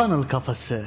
[0.00, 0.84] Funnel Kafası.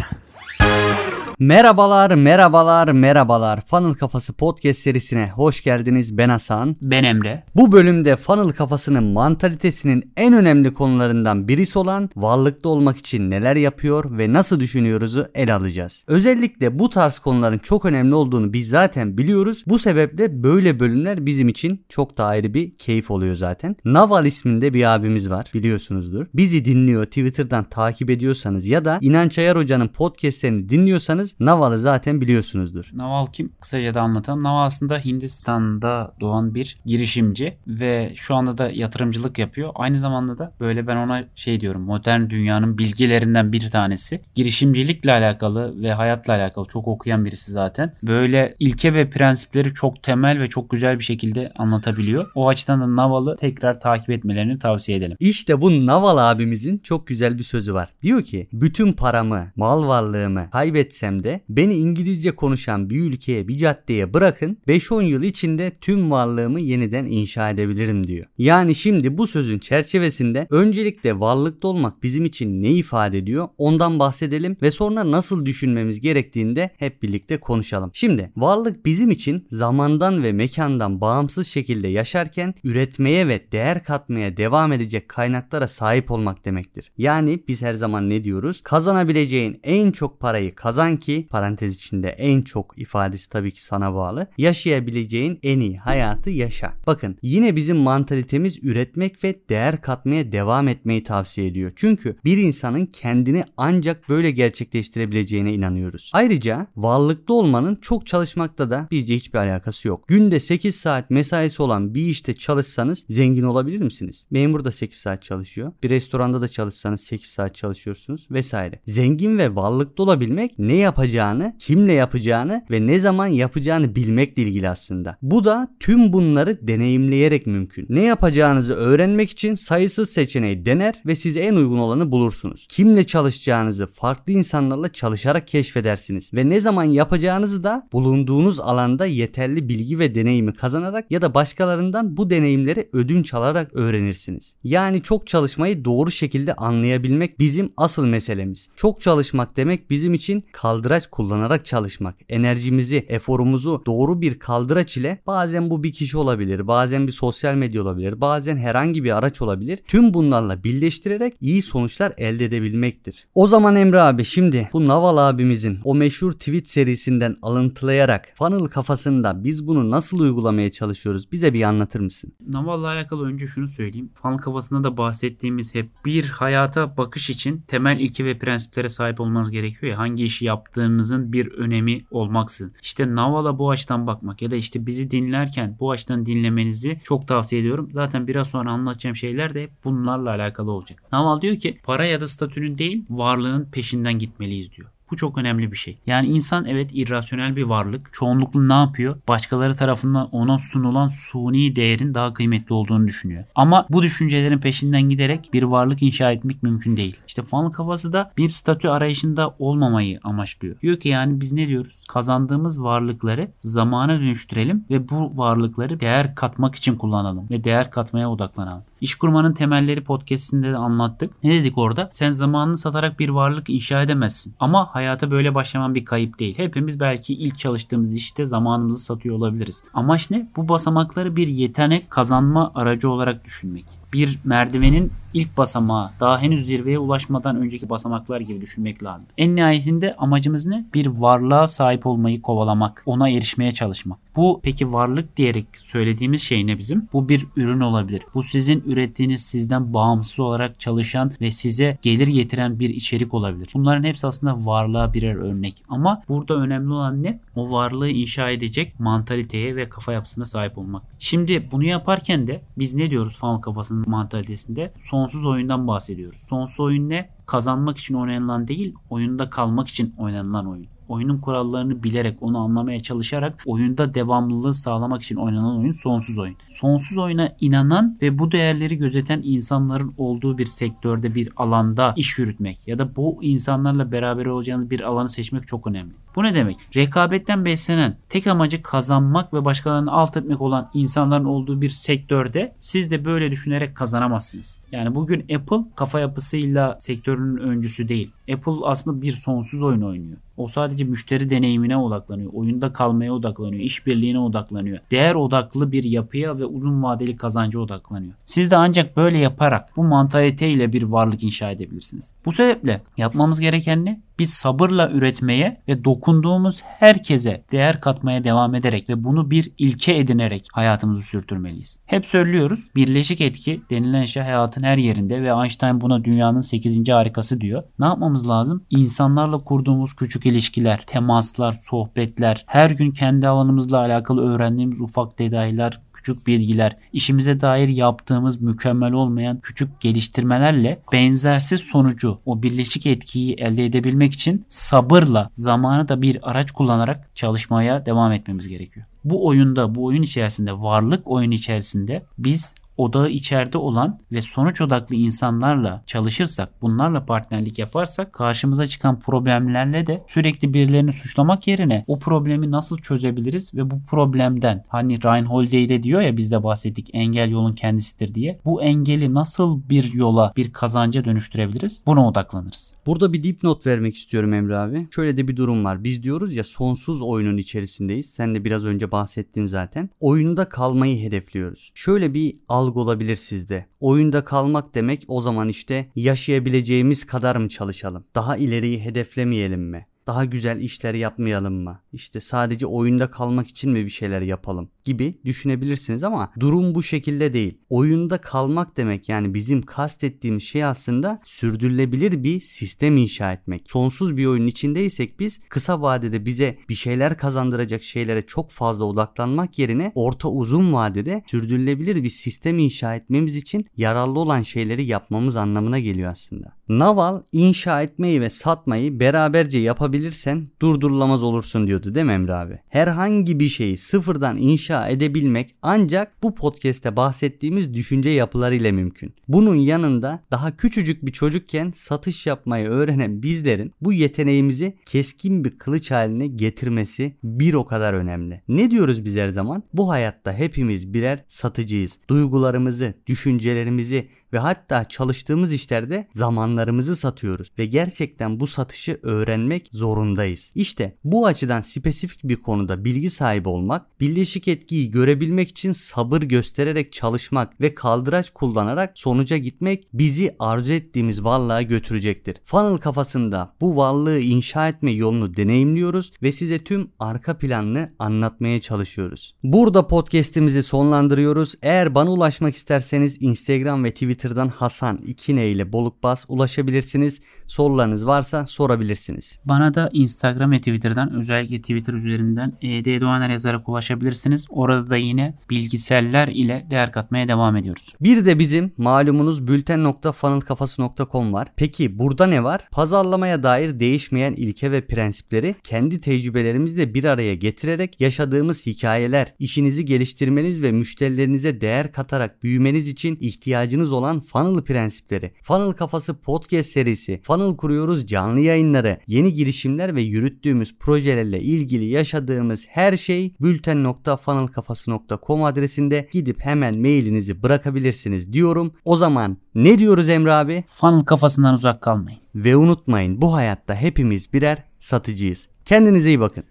[1.40, 3.62] Merhabalar, merhabalar, merhabalar.
[3.70, 6.18] Funnel Kafası podcast serisine hoş geldiniz.
[6.18, 6.76] Ben Hasan.
[6.82, 7.44] Ben Emre.
[7.56, 14.18] Bu bölümde Funnel Kafası'nın mantalitesinin en önemli konularından birisi olan varlıklı olmak için neler yapıyor
[14.18, 16.04] ve nasıl düşünüyoruzu ele alacağız.
[16.08, 19.64] Özellikle bu tarz konuların çok önemli olduğunu biz zaten biliyoruz.
[19.68, 23.76] Bu sebeple böyle bölümler bizim için çok da ayrı bir keyif oluyor zaten.
[23.86, 26.26] Naval isminde bir abimiz var biliyorsunuzdur.
[26.34, 32.90] Bizi dinliyor, Twitter'dan takip ediyorsanız ya da İnanç Ayar Hoca'nın podcastlerini dinliyorsanız Naval'ı zaten biliyorsunuzdur.
[32.94, 33.52] Naval kim?
[33.62, 34.44] Kısaca da anlatalım.
[34.44, 39.72] Naval aslında Hindistan'da doğan bir girişimci ve şu anda da yatırımcılık yapıyor.
[39.76, 44.22] Aynı zamanda da böyle ben ona şey diyorum modern dünyanın bilgilerinden bir tanesi.
[44.36, 47.94] Girişimcilikle alakalı ve hayatla alakalı çok okuyan birisi zaten.
[48.04, 52.32] Böyle ilke ve prensipleri çok temel ve çok güzel bir şekilde anlatabiliyor.
[52.36, 55.18] O açıdan da Naval'ı tekrar takip etmelerini tavsiye edelim.
[55.20, 57.90] İşte bu Naval abimizin çok güzel bir sözü var.
[58.02, 64.14] Diyor ki bütün paramı, mal varlığımı kaybetsem de beni İngilizce konuşan bir ülkeye bir caddeye
[64.14, 68.26] bırakın 5-10 yıl içinde tüm varlığımı yeniden inşa edebilirim diyor.
[68.38, 74.58] Yani şimdi bu sözün çerçevesinde öncelikle varlıklı olmak bizim için ne ifade ediyor ondan bahsedelim
[74.62, 77.92] ve sonra nasıl düşünmemiz gerektiğinde hep birlikte konuşalım.
[77.94, 84.74] Şimdi varlık bizim için zamandan ve mekandan bağımsız şekilde yaşarken üretmeye ve değer katmaya devam
[84.74, 86.92] edecek kaynaklara sahip olmak demektir.
[86.98, 88.62] Yani biz her zaman ne diyoruz?
[88.64, 94.28] Kazanabileceğin en çok parayı kazan ki parantez içinde en çok ifadesi tabii ki sana bağlı.
[94.38, 96.74] Yaşayabileceğin en iyi hayatı yaşa.
[96.88, 101.72] Bakın yine bizim mantalitemiz üretmek ve değer katmaya devam etmeyi tavsiye ediyor.
[101.76, 106.12] Çünkü bir insanın kendini ancak böyle gerçekleştirebileceğine inanıyoruz.
[106.14, 110.08] Ayrıca varlıklı olmanın çok çalışmakta da bizce hiçbir alakası yok.
[110.08, 114.28] Günde 8 saat mesaisi olan bir işte çalışsanız zengin olabilir misiniz?
[114.32, 115.72] Memur da 8 saat çalışıyor.
[115.84, 118.80] Bir restoranda da çalışsanız 8 saat çalışıyorsunuz vesaire.
[118.86, 125.18] Zengin ve varlıklı olabilmek ne yapacağını, kimle yapacağını ve ne zaman yapacağını bilmekle ilgili aslında.
[125.22, 127.86] Bu da tüm bunları deneyimleyerek mümkün.
[127.90, 132.66] Ne yapacağınızı öğrenmek için sayısız seçeneği dener ve size en uygun olanı bulursunuz.
[132.70, 140.00] Kimle çalışacağınızı farklı insanlarla çalışarak keşfedersiniz ve ne zaman yapacağınızı da bulunduğunuz alanda yeterli bilgi
[140.00, 144.56] ve deneyimi kazanarak ya da başkalarından bu deneyimleri ödünç alarak öğrenirsiniz.
[144.64, 148.70] Yani çok çalışmayı doğru şekilde anlayabilmek bizim asıl meselemiz.
[148.76, 150.44] Çok çalışmak demek bizim için
[150.84, 152.16] kaldıraç kullanarak çalışmak.
[152.30, 157.82] Enerjimizi, eforumuzu doğru bir kaldıraç ile bazen bu bir kişi olabilir, bazen bir sosyal medya
[157.82, 159.80] olabilir, bazen herhangi bir araç olabilir.
[159.88, 163.28] Tüm bunlarla birleştirerek iyi sonuçlar elde edebilmektir.
[163.36, 169.44] O zaman Emre abi şimdi bu Naval abimizin o meşhur tweet serisinden alıntılayarak funnel kafasında
[169.44, 172.34] biz bunu nasıl uygulamaya çalışıyoruz bize bir anlatır mısın?
[172.48, 174.10] Naval'la alakalı önce şunu söyleyeyim.
[174.14, 179.52] Funnel kafasında da bahsettiğimiz hep bir hayata bakış için temel ilke ve prensiplere sahip olmanız
[179.52, 182.74] gerekiyor ya hangi işi yaptığınızın bir önemi olmaksın.
[182.82, 187.62] İşte Naval'a bu açıdan bakmak ya da işte bizi dinlerken bu açıdan dinlemenizi çok tavsiye
[187.62, 187.90] ediyorum.
[187.94, 191.04] Zaten biraz sonra anlatacağım şeyler de bunlarla alakalı olacak.
[191.12, 194.90] Naval diyor ki para ya da statünün değil varlığın peşinden gitmeliyiz diyor.
[195.12, 195.98] Bu çok önemli bir şey.
[196.08, 198.14] Yani insan evet irrasyonel bir varlık.
[198.14, 199.16] Çoğunlukla ne yapıyor?
[199.28, 203.44] Başkaları tarafından ona sunulan suni değerin daha kıymetli olduğunu düşünüyor.
[203.56, 207.18] Ama bu düşüncelerin peşinden giderek bir varlık inşa etmek mümkün değil.
[207.28, 210.80] İşte funnel kafası da bir statü arayışında olmamayı amaçlıyor.
[210.82, 212.04] Diyor ki yani biz ne diyoruz?
[212.08, 218.84] Kazandığımız varlıkları zamana dönüştürelim ve bu varlıkları değer katmak için kullanalım ve değer katmaya odaklanalım.
[219.04, 221.44] İş kurmanın temelleri podcastinde de anlattık.
[221.44, 222.10] Ne dedik orada?
[222.12, 224.56] Sen zamanını satarak bir varlık inşa edemezsin.
[224.60, 226.58] Ama hayata böyle başlaman bir kayıp değil.
[226.58, 229.86] Hepimiz belki ilk çalıştığımız işte zamanımızı satıyor olabiliriz.
[229.94, 230.50] Amaç ne?
[230.56, 237.00] Bu basamakları bir yetenek kazanma aracı olarak düşünmek bir merdivenin ilk basamağı daha henüz zirveye
[237.00, 239.30] ulaşmadan önceki basamaklar gibi düşünmek lazım.
[239.38, 240.86] En nihayetinde amacımız ne?
[240.94, 244.20] Bir varlığa sahip olmayı kovalamak, ona erişmeye çalışmak.
[244.36, 247.08] Bu peki varlık diyerek söylediğimiz şey ne bizim?
[247.14, 248.22] Bu bir ürün olabilir.
[248.34, 253.70] Bu sizin ürettiğiniz sizden bağımsız olarak çalışan ve size gelir getiren bir içerik olabilir.
[253.74, 255.84] Bunların hepsi aslında varlığa birer örnek.
[255.90, 257.40] Ama burada önemli olan ne?
[257.56, 261.04] O varlığı inşa edecek mantaliteye ve kafa yapısına sahip olmak.
[261.20, 264.94] Şimdi bunu yaparken de biz ne diyoruz funnel kafasının mantalitesinde?
[265.24, 266.40] Sonsuz oyundan bahsediyoruz.
[266.40, 267.30] Sonsuz oyun ne?
[267.46, 273.64] Kazanmak için oynanılan değil, oyunda kalmak için oynanılan oyun oyunun kurallarını bilerek onu anlamaya çalışarak
[273.66, 276.56] oyunda devamlılığı sağlamak için oynanan oyun sonsuz oyun.
[276.70, 282.88] Sonsuz oyuna inanan ve bu değerleri gözeten insanların olduğu bir sektörde bir alanda iş yürütmek
[282.88, 286.14] ya da bu insanlarla beraber olacağınız bir alanı seçmek çok önemli.
[286.36, 286.78] Bu ne demek?
[286.96, 293.12] Rekabetten beslenen, tek amacı kazanmak ve başkalarını alt etmek olan insanların olduğu bir sektörde siz
[293.12, 294.82] de böyle düşünerek kazanamazsınız.
[294.92, 298.32] Yani bugün Apple kafa yapısıyla sektörün öncüsü değil.
[298.52, 300.38] Apple aslında bir sonsuz oyun oynuyor.
[300.58, 302.54] O sadece müşteri deneyimine odaklanıyor.
[302.54, 303.82] Oyunda kalmaya odaklanıyor.
[303.82, 305.00] işbirliğine odaklanıyor.
[305.12, 308.34] Değer odaklı bir yapıya ve uzun vadeli kazanca odaklanıyor.
[308.46, 312.36] Siz de ancak böyle yaparak bu mantaliteyle bir varlık inşa edebilirsiniz.
[312.46, 314.22] Bu sebeple yapmamız gereken ne?
[314.40, 320.68] Biz sabırla üretmeye ve dokunduğumuz herkese değer katmaya devam ederek ve bunu bir ilke edinerek
[320.74, 322.00] hayatımızı sürdürmeliyiz.
[322.06, 327.10] Hep söylüyoruz birleşik etki denilen şey hayatın her yerinde ve Einstein buna dünyanın 8.
[327.10, 327.84] harikası diyor.
[328.00, 328.84] Ne yapmamız lazım?
[328.90, 336.48] İnsanlarla kurduğumuz küçük ilişkiler, temaslar, sohbetler, her gün kendi alanımızla alakalı öğrendiğimiz ufak detaylar, küçük
[336.48, 344.34] bilgiler, işimize dair yaptığımız mükemmel olmayan küçük geliştirmelerle benzersiz sonucu, o birleşik etkiyi elde edebilmek
[344.34, 349.06] için sabırla, zamanı da bir araç kullanarak çalışmaya devam etmemiz gerekiyor.
[349.24, 355.16] Bu oyunda, bu oyun içerisinde, varlık oyun içerisinde biz odağı içeride olan ve sonuç odaklı
[355.16, 362.72] insanlarla çalışırsak, bunlarla partnerlik yaparsak karşımıza çıkan problemlerle de sürekli birilerini suçlamak yerine o problemi
[362.72, 367.50] nasıl çözebiliriz ve bu problemden hani Ryan Holiday de diyor ya biz de bahsettik engel
[367.50, 368.60] yolun kendisidir diye.
[368.66, 372.04] Bu engeli nasıl bir yola, bir kazanca dönüştürebiliriz?
[372.08, 372.96] Buna odaklanırız.
[373.06, 375.08] Burada bir dipnot vermek istiyorum Emre abi.
[375.12, 376.04] Şöyle de bir durum var.
[376.04, 378.30] Biz diyoruz ya sonsuz oyunun içerisindeyiz.
[378.30, 380.10] Sen de biraz önce bahsettin zaten.
[380.20, 381.92] Oyunda kalmayı hedefliyoruz.
[381.96, 383.86] Şöyle bir algı olabilir sizde.
[384.00, 388.26] Oyunda kalmak demek o zaman işte yaşayabileceğimiz kadar mı çalışalım?
[388.36, 390.08] Daha ileriyi hedeflemeyelim mi?
[390.28, 392.00] Daha güzel işler yapmayalım mı?
[392.14, 397.54] İşte sadece oyunda kalmak için mi bir şeyler yapalım gibi düşünebilirsiniz ama durum bu şekilde
[397.54, 397.78] değil.
[397.90, 403.90] Oyunda kalmak demek yani bizim kastettiğimiz şey aslında sürdürülebilir bir sistem inşa etmek.
[403.90, 409.80] Sonsuz bir oyunun içindeysek biz kısa vadede bize bir şeyler kazandıracak şeylere çok fazla odaklanmak
[409.80, 416.00] yerine orta uzun vadede sürdürülebilir bir sistem inşa etmemiz için yararlı olan şeyleri yapmamız anlamına
[416.00, 416.74] geliyor aslında.
[416.90, 422.80] Naval inşa etmeyi ve satmayı beraberce yapabilirsen durdurulamaz olursun diyordu değil mi Emre abi?
[422.88, 429.34] Herhangi bir şeyi sıfırdan inşa edebilmek ancak bu podcast'te bahsettiğimiz düşünce yapılarıyla mümkün.
[429.48, 436.12] Bunun yanında daha küçücük bir çocukken satış yapmayı öğrenen bizlerin bu yeteneğimizi keskin bir kılıç
[436.12, 438.62] haline getirmesi bir o kadar önemli.
[438.68, 439.84] Ne diyoruz biz her zaman?
[439.94, 442.20] Bu hayatta hepimiz birer satıcıyız.
[442.30, 450.72] Duygularımızı, düşüncelerimizi ve hatta çalıştığımız işlerde zamanlarımızı satıyoruz ve gerçekten bu satışı öğrenmek zorundayız.
[450.76, 457.14] İşte bu açıdan spesifik bir konuda bilgi sahibi olmak, birleşik etkiyi görebilmek için sabır göstererek
[457.14, 462.58] çalışmak ve kaldıraç kullanarak sonuca gitmek bizi arzu ettiğimiz varlığa götürecektir.
[462.66, 469.56] Funnel kafasında bu varlığı inşa etme yolunu deneyimliyoruz ve size tüm arka planını anlatmaya çalışıyoruz.
[469.64, 471.76] Burada podcast'imizi sonlandırıyoruz.
[471.82, 477.42] Eğer bana ulaşmak isterseniz Instagram ve Twitter Twitter'dan Hasan İkine ile Bolukbas ulaşabilirsiniz.
[477.68, 479.60] Sorularınız varsa sorabilirsiniz.
[479.66, 484.68] Bana da Instagram ve Twitter'dan özellikle Twitter üzerinden ED Doğaner yazarak ulaşabilirsiniz.
[484.70, 488.16] Orada da yine bilgiseller ile değer katmaya devam ediyoruz.
[488.22, 491.68] Bir de bizim malumunuz bülten.funnelkafası.com var.
[491.76, 492.82] Peki burada ne var?
[492.92, 500.82] Pazarlamaya dair değişmeyen ilke ve prensipleri kendi tecrübelerimizle bir araya getirerek yaşadığımız hikayeler, işinizi geliştirmeniz
[500.82, 507.76] ve müşterilerinize değer katarak büyümeniz için ihtiyacınız olan funnel prensipleri, funnel kafası podcast serisi, funnel
[507.76, 516.66] kuruyoruz canlı yayınları, yeni girişimler ve yürüttüğümüz projelerle ilgili yaşadığımız her şey bülten.funnelkafası.com adresinde gidip
[516.66, 518.94] hemen mailinizi bırakabilirsiniz diyorum.
[519.06, 520.84] O zaman ne diyoruz Emre abi?
[520.88, 522.40] Funnel kafasından uzak kalmayın.
[522.56, 525.68] Ve unutmayın bu hayatta hepimiz birer satıcıyız.
[525.86, 526.64] Kendinize iyi bakın.